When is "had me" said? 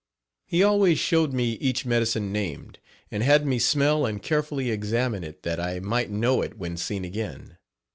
3.21-3.59